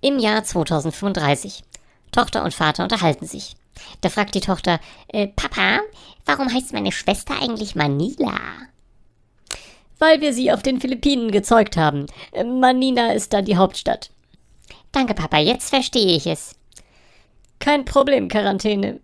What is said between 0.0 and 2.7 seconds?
Im Jahr 2035. Tochter und